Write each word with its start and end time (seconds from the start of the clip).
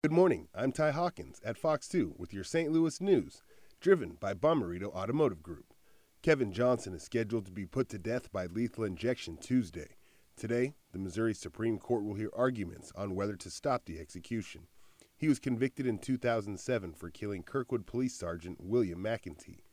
Good 0.00 0.12
morning. 0.12 0.46
I'm 0.54 0.70
Ty 0.70 0.92
Hawkins 0.92 1.40
at 1.44 1.58
Fox 1.58 1.88
2 1.88 2.14
with 2.16 2.32
your 2.32 2.44
St. 2.44 2.70
Louis 2.70 3.00
news, 3.00 3.42
driven 3.80 4.10
by 4.20 4.32
Bommarito 4.32 4.94
Automotive 4.94 5.42
Group. 5.42 5.74
Kevin 6.22 6.52
Johnson 6.52 6.94
is 6.94 7.02
scheduled 7.02 7.46
to 7.46 7.50
be 7.50 7.66
put 7.66 7.88
to 7.88 7.98
death 7.98 8.30
by 8.30 8.46
lethal 8.46 8.84
injection 8.84 9.36
Tuesday. 9.36 9.96
Today, 10.36 10.74
the 10.92 11.00
Missouri 11.00 11.34
Supreme 11.34 11.78
Court 11.78 12.04
will 12.04 12.14
hear 12.14 12.30
arguments 12.32 12.92
on 12.94 13.16
whether 13.16 13.34
to 13.34 13.50
stop 13.50 13.86
the 13.86 13.98
execution. 13.98 14.68
He 15.16 15.26
was 15.26 15.40
convicted 15.40 15.84
in 15.84 15.98
2007 15.98 16.92
for 16.92 17.10
killing 17.10 17.42
Kirkwood 17.42 17.84
Police 17.84 18.14
Sergeant 18.14 18.58
William 18.60 19.02
McEntee. 19.02 19.64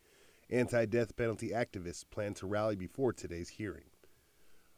Anti 0.49 0.87
death 0.87 1.15
penalty 1.15 1.49
activists 1.49 2.03
plan 2.09 2.33
to 2.33 2.47
rally 2.47 2.75
before 2.75 3.13
today's 3.13 3.49
hearing. 3.49 3.91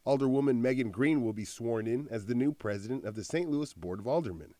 Alderwoman 0.05 0.60
Megan 0.60 0.91
Green 0.91 1.22
will 1.24 1.32
be 1.32 1.46
sworn 1.46 1.88
in 1.88 2.10
as 2.12 2.26
the 2.26 2.36
new 2.36 2.52
president 2.52 3.05
of 3.05 3.16
the 3.16 3.24
St. 3.24 3.50
Louis 3.50 3.74
Board 3.74 4.00
of 4.00 4.08
Aldermen. 4.08 4.54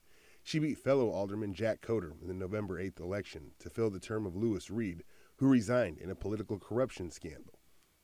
She 0.48 0.60
beat 0.60 0.78
fellow 0.78 1.10
Alderman 1.10 1.54
Jack 1.54 1.82
Coatar 1.82 2.14
in 2.22 2.30
the 2.30 2.34
November 2.34 2.82
8th 2.82 3.02
election 3.02 3.52
to 3.60 3.70
fill 3.70 3.90
the 3.90 4.00
term 4.00 4.26
of 4.26 4.34
Lewis 4.34 4.72
Reed, 4.72 5.04
who 5.40 5.50
resigned 5.50 5.98
in 5.98 6.10
a 6.10 6.16
political 6.16 6.58
corruption 6.58 7.12
scandal. 7.12 7.60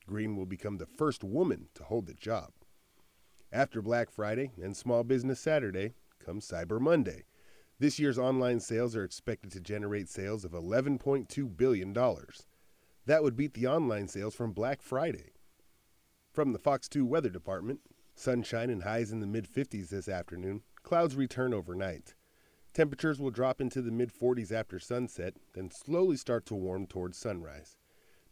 Green 0.08 0.36
will 0.36 0.46
become 0.46 0.78
the 0.78 0.86
first 0.86 1.24
woman 1.24 1.70
to 1.74 1.86
hold 1.86 2.06
the 2.06 2.14
job. 2.14 2.52
After 3.50 3.82
Black 3.82 4.12
Friday 4.12 4.52
and 4.62 4.76
Small 4.76 5.06
Business 5.06 5.40
Saturday 5.40 5.94
comes 6.20 6.46
Cyber 6.46 6.82
Monday. 6.82 7.24
This 7.80 7.98
year's 7.98 8.20
online 8.20 8.60
sales 8.60 8.94
are 8.94 9.06
expected 9.06 9.54
to 9.54 9.62
generate 9.62 10.10
sales 10.10 10.44
of 10.44 10.52
$11.2 10.52 11.56
billion. 11.56 11.94
That 13.06 13.24
would 13.24 13.38
beat 13.38 13.54
the 13.54 13.68
online 13.68 14.10
sales 14.10 14.36
from 14.36 14.52
Black 14.52 14.82
Friday. 14.82 15.32
From 16.34 16.52
the 16.52 16.60
Fox 16.60 16.90
2 16.90 17.06
Weather 17.06 17.30
Department, 17.30 17.80
sunshine 18.16 18.70
and 18.70 18.84
highs 18.84 19.14
in 19.14 19.22
the 19.22 19.28
mid 19.28 19.48
50s 19.50 19.88
this 19.88 20.10
afternoon, 20.10 20.64
clouds 20.84 21.16
return 21.16 21.54
overnight. 21.54 22.16
Temperatures 22.74 23.20
will 23.20 23.30
drop 23.30 23.62
into 23.62 23.84
the 23.84 23.92
mid 23.92 24.12
40s 24.12 24.52
after 24.52 24.80
sunset, 24.80 25.36
then 25.54 25.70
slowly 25.70 26.18
start 26.18 26.44
to 26.48 26.56
warm 26.56 26.88
towards 26.88 27.20
sunrise. 27.20 27.78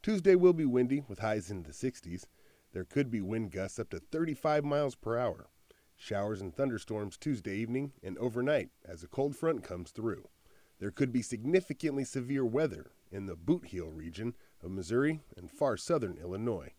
Tuesday 0.02 0.34
will 0.34 0.54
be 0.54 0.66
windy 0.66 1.04
with 1.08 1.20
highs 1.20 1.52
in 1.52 1.62
the 1.62 1.72
60s. 1.72 2.26
There 2.74 2.84
could 2.84 3.12
be 3.12 3.22
wind 3.22 3.52
gusts 3.52 3.78
up 3.78 3.92
to 3.92 4.00
35 4.00 4.66
miles 4.66 4.96
per 4.96 5.16
hour. 5.16 5.52
Showers 5.96 6.42
and 6.42 6.56
thunderstorms 6.56 7.18
Tuesday 7.18 7.56
evening 7.56 7.92
and 8.02 8.18
overnight 8.18 8.70
as 8.84 9.04
a 9.04 9.08
cold 9.08 9.36
front 9.36 9.64
comes 9.64 9.92
through. 9.92 10.28
There 10.80 10.90
could 10.90 11.12
be 11.12 11.22
significantly 11.22 12.04
severe 12.04 12.44
weather 12.44 12.94
in 13.12 13.28
the 13.28 13.36
Boot 13.36 13.68
Heel 13.68 13.92
region 13.92 14.34
of 14.64 14.72
Missouri 14.72 15.22
and 15.38 15.52
far 15.52 15.78
southern 15.78 16.18
Illinois. 16.18 16.74